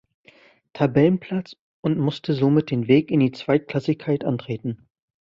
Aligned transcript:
Tabellenplatz 0.73 1.57
und 1.81 1.99
musste 1.99 2.33
somit 2.33 2.71
den 2.71 2.87
Weg 2.87 3.11
in 3.11 3.19
die 3.19 3.33
Zweitklassigkeit 3.33 4.23
antreten. 4.25 4.87